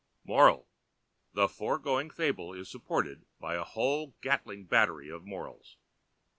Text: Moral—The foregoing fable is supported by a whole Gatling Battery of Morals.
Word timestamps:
Moral—The 0.23 1.47
foregoing 1.47 2.09
fable 2.09 2.53
is 2.53 2.71
supported 2.71 3.27
by 3.39 3.53
a 3.53 3.63
whole 3.63 4.15
Gatling 4.21 4.65
Battery 4.65 5.09
of 5.11 5.25
Morals. 5.27 5.77